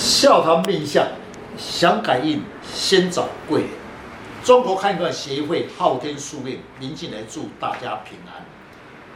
[0.00, 1.06] 笑谈面相，
[1.58, 3.70] 想改运先找贵人。
[4.42, 8.42] 中国汉传协会昊天书院，您进来祝大家平安。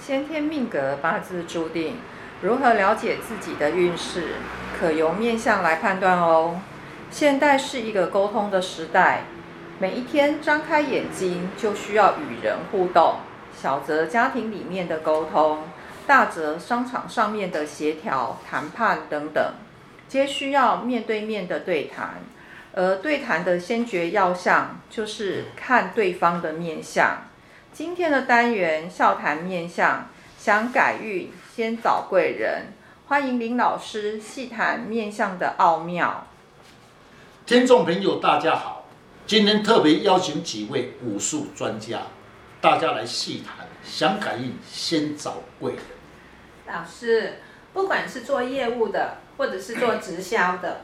[0.00, 1.96] 先天命格八字注定，
[2.42, 4.34] 如何了解自己的运势，
[4.78, 6.60] 可由面相来判断哦。
[7.10, 9.24] 现代是一个沟通的时代，
[9.80, 13.16] 每一天张开眼睛就需要与人互动，
[13.60, 15.64] 小则家庭里面的沟通，
[16.06, 19.44] 大则商场上面的协调、谈判等等，
[20.08, 22.22] 皆需要面对面的对谈。
[22.72, 27.24] 而对谈的先决要项就是看对方的面相。
[27.72, 30.08] 今天的单元笑谈面相，
[30.38, 32.66] 想改运先找贵人。
[33.06, 36.26] 欢迎林老师细谈面相的奥妙。
[37.46, 38.84] 听众朋友，大家好，
[39.26, 42.02] 今天特别邀请几位武术专家，
[42.60, 45.82] 大家来细谈想改运先找贵人。
[46.66, 47.38] 老师，
[47.72, 50.82] 不管是做业务的，或者是做直销的，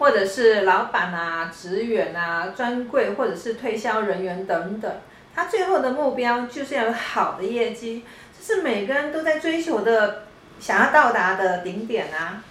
[0.00, 4.92] 或者是老板啊、职员啊、专柜或者是推销人员等等。
[5.32, 8.02] 他最后的目标就是要有好的业绩，
[8.36, 10.24] 这是每个人都在追求的，
[10.58, 12.42] 想要到达的顶点啊。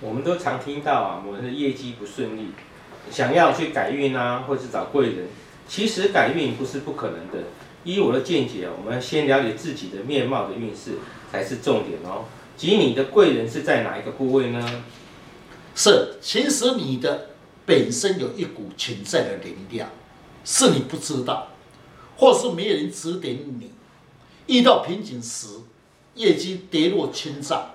[0.00, 2.52] 我们都常听到啊，我们的业绩不顺利，
[3.10, 5.26] 想要去改运啊，或者是找贵人。
[5.66, 7.48] 其实改运不是不可能的。
[7.84, 10.98] 依我的见解啊，我们先了解自己的面貌的运势
[11.32, 12.24] 才是重点哦。
[12.58, 14.82] 及你的贵人是在哪一个部位呢？
[15.74, 17.28] 是，其实你的
[17.64, 19.88] 本身有一股潜在的能量，
[20.44, 21.48] 是你不知道。
[22.16, 23.70] 或是没有人指点你，
[24.48, 25.46] 遇到瓶颈时，
[26.16, 27.66] 业绩跌落千丈，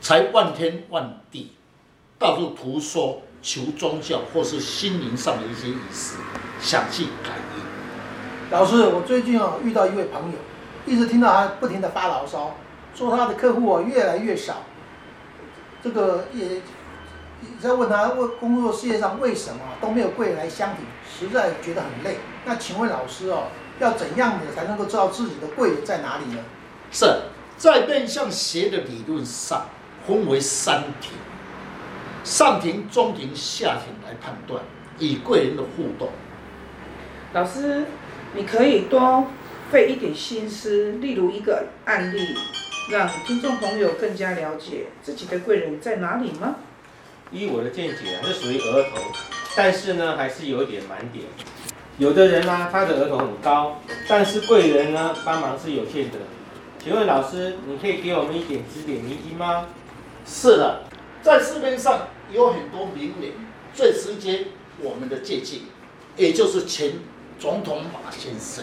[0.00, 1.52] 才万天万地，
[2.18, 6.16] 到处图说求宗教或是心灵上的一些仪式，
[6.62, 8.50] 想去改运。
[8.50, 10.38] 老师，我最近啊遇到一位朋友，
[10.86, 12.56] 一直听到他不停的发牢骚，
[12.94, 14.62] 说他的客户啊越来越少，
[15.82, 16.62] 这个也
[17.60, 22.18] 在问他问工作事业上为什么都没有贵人来相挺，实在觉得很累。
[22.44, 23.44] 那请问老师哦？
[23.80, 26.38] 要怎样的才能够知道自己的贵人在哪里呢？
[26.92, 27.06] 是
[27.56, 29.66] 在变相学的理论上
[30.06, 31.10] 分为三庭，
[32.22, 34.62] 上庭、中庭、下庭来判断
[35.00, 36.10] 与贵人的互动。
[37.32, 37.86] 老师，
[38.34, 39.26] 你可以多
[39.72, 42.36] 费一点心思，例如一个案例，
[42.90, 46.56] 让听众朋友更加了解自己的贵人在哪里吗？
[47.32, 49.02] 依我的见解啊，是属于额头，
[49.56, 51.24] 但是呢，还是有一点满点。
[51.96, 56.18] 有的人呢、啊，他的额头很高，但是贵人呢帮忙是有限的。
[56.78, 59.66] 请问老师，你可以给我们一点指点迷津吗？
[60.26, 60.82] 是的，
[61.22, 63.32] 在市面上有很多名人，
[63.72, 64.48] 最直接
[64.80, 65.60] 我们的借鉴，
[66.16, 66.92] 也就是前
[67.38, 68.62] 总统马先生。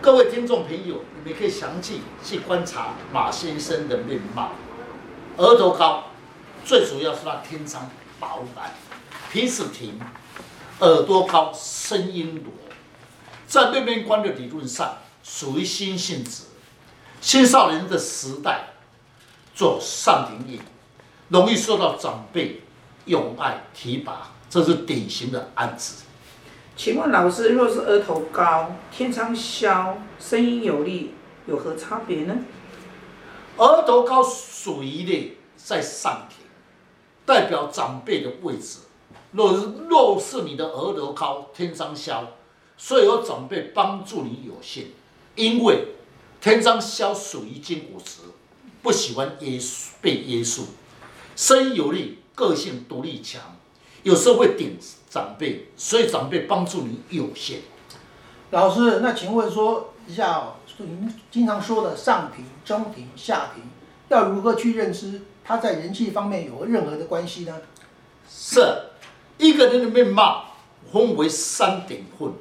[0.00, 4.52] 各位听众朋友，你们可以详细去观察马先生的面貌。
[5.36, 6.04] 额头高，
[6.64, 7.80] 最主要是他天生
[8.20, 8.72] 饱满，
[9.32, 9.98] 鼻子挺。
[10.78, 12.72] 耳朵高，声音糯，
[13.48, 16.44] 在面面观的理论上属于心性质。
[17.20, 18.68] 青少年的时代
[19.56, 20.60] 做上庭运，
[21.28, 22.62] 容易受到长辈
[23.06, 26.04] 用爱提拔，这是典型的案子。
[26.78, 31.10] 请问老师，若是额头高、天仓消、声音有力，
[31.48, 32.38] 有何差别呢？
[33.56, 36.38] 额头高属于呢在上庭，
[37.26, 38.78] 代表长辈的位置。
[39.32, 42.24] 若是若是你的额头高，天仓消，
[42.76, 44.84] 所以有长辈帮助你有限，
[45.34, 45.88] 因为
[46.40, 48.20] 天仓消属于金骨质，
[48.82, 50.66] 不喜欢约束被约束，
[51.34, 53.57] 声音有力，个性独立强，
[54.08, 54.78] 有时候会顶
[55.10, 57.60] 长辈，所以长辈帮助你有限。
[58.52, 63.62] 老师，那请问说一下哦，您经常说的上庭、中庭、下庭，
[64.08, 67.60] 要如何去认知它在人际方面有任何的关系呢？
[68.26, 68.60] 是。
[69.36, 70.46] 一个人的面貌
[70.90, 72.32] 分为三等份，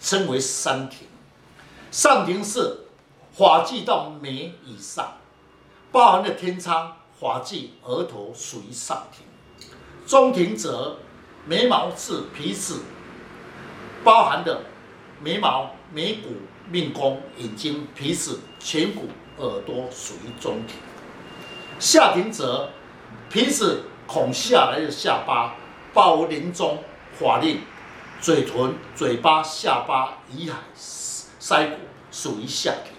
[0.00, 1.08] 称为三庭。
[1.90, 2.84] 上庭是
[3.32, 5.14] 发际到眉以上，
[5.90, 9.26] 包含了天仓、发际、额头属于上庭。
[10.06, 10.96] 中庭则
[11.46, 12.82] 眉毛至鼻子，
[14.04, 14.62] 包含的
[15.22, 16.36] 眉毛、眉骨、
[16.70, 19.08] 命宫、眼睛、鼻子、颧骨、
[19.38, 20.76] 耳朵属于中庭。
[21.78, 22.70] 下庭则
[23.30, 25.54] 鼻子孔下来的下巴。
[25.94, 26.84] 包临终、
[27.18, 27.62] 法令、
[28.20, 31.76] 嘴唇、嘴巴、下巴、遗海、腮骨
[32.12, 32.92] 属于下庭。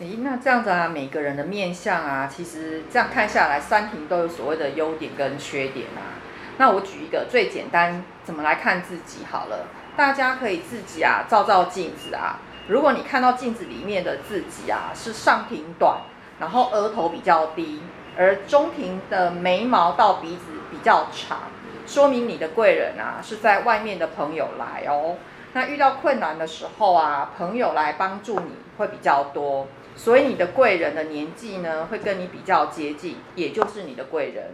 [0.00, 6.16] 诶，那这样子啊，每个人的面相啊，其实这样看下来，三庭都有所谓的优点跟缺点啊。
[6.58, 9.66] 那我举一个最简单，怎么来看自己好了？
[9.96, 12.40] 大家可以自己啊照照镜子啊。
[12.68, 15.98] 如果你看到镜子里面的自己啊，是上庭短，
[16.40, 17.82] 然后额头比较低，
[18.16, 20.52] 而中庭的眉毛到鼻子。
[20.70, 21.38] 比较长，
[21.86, 25.14] 说明你的贵人啊是在外面的朋友来哦。
[25.52, 34.46] 那遇到困难的时候啊，朋友来帮助你会比较多，所以你的贵人的年纪呢会跟你比较接近，也就是你的贵人。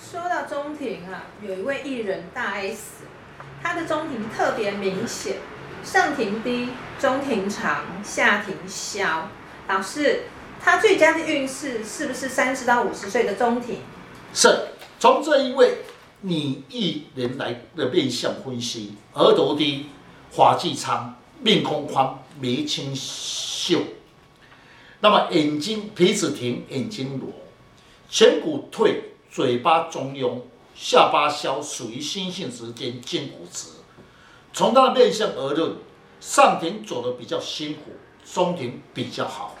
[0.00, 3.04] 说到中庭啊，有一位艺人大 S，
[3.62, 5.36] 他的中庭特别明显，
[5.84, 9.28] 上庭低，中庭长，下庭小。
[9.68, 10.22] 老师，
[10.58, 13.80] 他最佳的运势是不是三十到五十岁的中庭？
[14.32, 14.48] 是，
[14.98, 15.78] 从这一位
[16.22, 19.86] 女艺人来的面相分析，额头低。
[20.32, 23.80] 发髻长，面孔宽，眉清秀。
[25.00, 27.32] 那么眼睛鼻子挺，眼睛裸，
[28.08, 30.40] 颧骨退，嘴巴中庸，
[30.74, 33.68] 下巴削，属于心性时间，筋骨直。
[34.52, 35.76] 从他的面相而论，
[36.20, 37.92] 上庭走的比较辛苦，
[38.24, 39.56] 中庭比较好。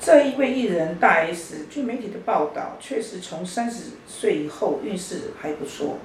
[0.00, 5.98] 这一位艺人大 S，据媒体的报道，确实从三十岁以后运势还不错。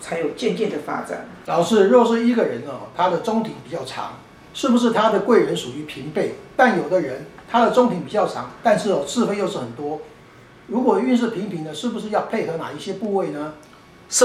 [0.00, 1.26] 才有渐渐的发展。
[1.46, 4.20] 老师，若是一个人哦，他的中庭比较长，
[4.54, 6.36] 是不是他的贵人属于平辈？
[6.56, 10.00] 但有的人他的中庭比较长，但是哦是非又是很多。
[10.68, 13.54] 如果运势平平的，是不是要配合哪一些部位呢？
[14.08, 14.24] 是，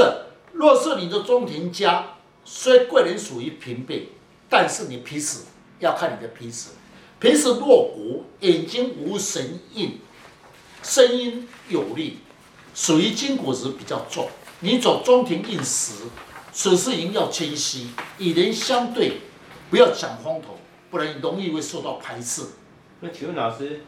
[0.51, 4.09] 若是你的中庭家虽贵人属于平辈，
[4.49, 5.45] 但是你皮实
[5.79, 6.71] 要看你的皮质，
[7.19, 9.99] 皮质弱骨，眼睛无神印，
[10.81, 12.19] 声音有力，
[12.75, 14.29] 属于筋骨质比较重。
[14.59, 15.93] 你走中庭印时，
[16.51, 17.87] 此事应要谦虚，
[18.17, 19.21] 与人相对，
[19.69, 20.59] 不要抢风头，
[20.91, 22.43] 不然容易会受到排斥。
[22.99, 23.81] 那请问老师，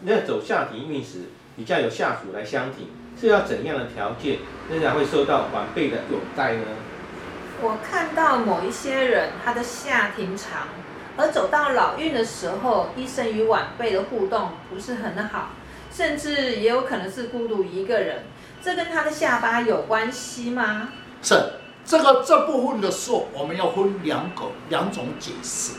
[0.00, 2.88] 那走下庭运时，比较有下属来相挺，
[3.20, 4.38] 是要怎样的条件，
[4.70, 6.64] 仍然会受到晚辈的拥戴呢？
[7.60, 10.68] 我看到某一些人，他的下庭长，
[11.16, 15.50] 而走到老运的时候，医生与晚辈的互动不是很好，
[15.92, 18.24] 甚至也有可能是孤独一个人。
[18.62, 20.88] 这跟他的下巴有关系吗？
[21.22, 21.34] 是
[21.84, 25.74] 这个这部分的时候，我们要分两个两种解释。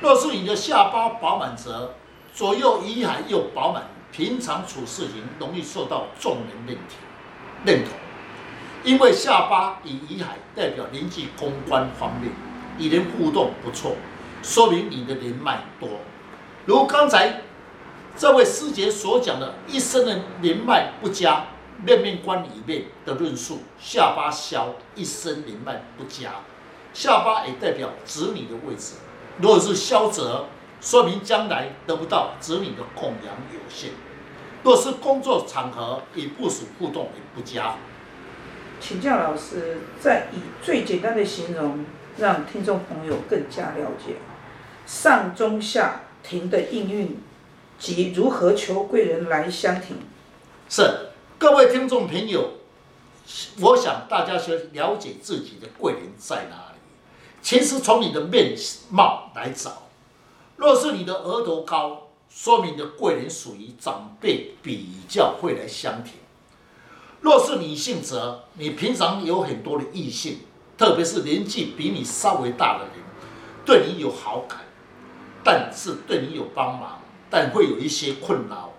[0.00, 1.94] 若是你的下巴饱满者，
[2.34, 3.84] 左右遗海又饱满，
[4.14, 6.96] 平常处事情容易受到众人认同
[7.64, 7.92] 认同。
[8.84, 12.30] 因为下巴与仪海代表人际公关方面，
[12.78, 13.96] 与人互动不错，
[14.42, 15.88] 说明你的人脉多。
[16.66, 17.40] 如刚才
[18.16, 21.46] 这位师姐所讲的，一生的人脉不佳。
[21.84, 26.30] 面面观里面的论述，下巴削，一生人脉不佳。
[26.94, 28.94] 下巴也代表子女的位置，
[29.38, 30.46] 如果是削折，
[30.84, 33.92] 说明将来得不到子女的供养有限。
[34.62, 37.76] 若是工作场合与部属互动也不佳。
[38.80, 41.86] 请教老师，再以最简单的形容，
[42.18, 44.16] 让听众朋友更加了解
[44.86, 47.18] 上中下庭的应运
[47.78, 49.96] 及如何求贵人来相挺。
[50.68, 51.08] 是。
[51.36, 52.52] 各位听众朋友，
[53.60, 56.78] 我想大家先了解自己的贵人在哪里。
[57.42, 58.54] 其实从你的面
[58.90, 59.83] 貌来找，
[60.56, 66.14] 若是你的额头高，说明你的贵人属于长辈，比较会来相挺。
[67.20, 70.40] 若是女性则，你平常有很多的异性，
[70.76, 73.04] 特别是年纪比你稍微大的人，
[73.64, 74.60] 对你有好感，
[75.42, 77.00] 但是对你有帮忙，
[77.30, 78.70] 但会有一些困扰。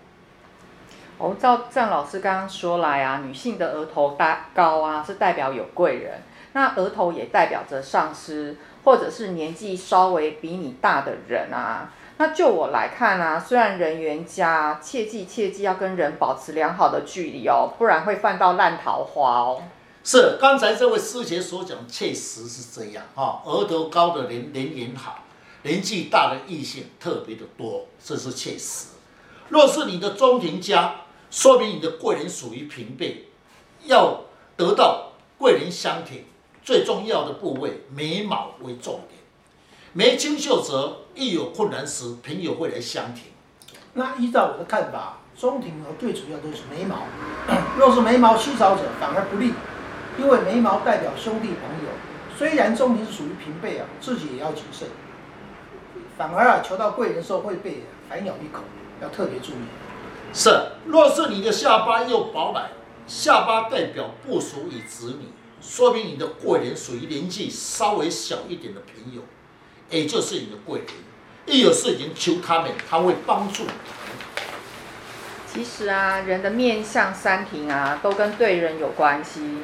[1.18, 6.22] 哦，照郑老师刚刚说来啊，女性的额头大高啊，是代表有贵人。
[6.54, 11.92] 那额头也代表着上司，或者是年纪稍微比你大的人啊。
[12.18, 19.62] 那就我来看啊，虽然人缘佳，切记切记要跟人保持良好的距离哦，不然会犯到烂桃花哦。
[20.02, 23.42] 是，刚才这位师姐所讲，确实是这样啊。
[23.44, 25.26] 额头高的人人缘好，
[25.64, 28.90] 年纪大的异性特别的多，这是确实。
[29.50, 33.26] 若是你的中庭家，说明你的贵人属于平辈，
[33.84, 34.22] 要
[34.56, 36.24] 得到贵人相挺，
[36.66, 39.22] 最重要的部位眉毛为重点。
[39.94, 43.26] 眉清秀者一有困难时，朋友会来相挺。
[43.94, 47.04] 那依照我的看法，中庭和最主要都是眉毛。
[47.78, 49.54] 若是眉毛稀少者，反而不利，
[50.18, 51.92] 因为眉毛代表兄弟朋友。
[52.36, 54.88] 虽然中庭是属于平辈啊，自己也要谨慎。
[56.18, 58.64] 反而啊，求到贵人的时候会被反咬一口，
[59.04, 60.34] 要特别注意。
[60.34, 60.50] 是，
[60.88, 62.72] 若是你的下巴又饱满，
[63.06, 65.28] 下巴代表不属于子女，
[65.68, 69.22] 说明你的贵人属于年纪稍微小一点的朋友，
[69.90, 70.88] 也就是你的贵人。
[71.48, 73.70] 一有事情求他们，他会帮助你。
[75.52, 79.60] 其实啊，人的面相三庭啊，都跟对人有关系。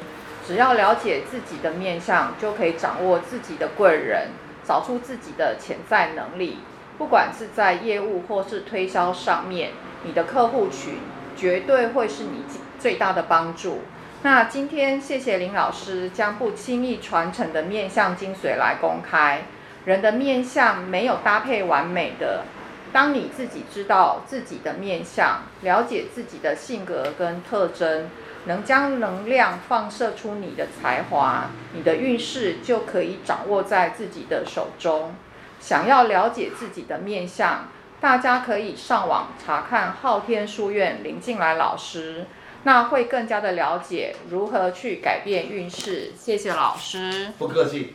[0.46, 4.30] 只要了解自己的面相，就可以掌握自己的贵人，
[4.66, 6.58] 找出自己的潜在能力。
[6.98, 9.70] 不管是在业务或是推销上面。
[10.04, 10.94] 你的客户群
[11.36, 12.42] 绝对会是你
[12.76, 13.82] 最大的帮助。
[14.24, 19.42] 那今天谢谢林老师将不轻易传承的面相精髓来公开。
[19.84, 22.44] 人的面相没有搭配完美的，
[22.92, 28.08] 当你自己知道自己的面相，了解自己的性格跟特征，
[28.44, 35.16] 能将能量放射出你的才华，你的运势就可以掌握在自己的手中。
[35.58, 37.66] 想要了解自己的面相，
[38.00, 42.26] 大家可以上网查看昊天书院林进来老师，
[42.64, 46.12] 那会更加的了解如何去改变运势。
[46.16, 47.94] 谢谢老师，不客气。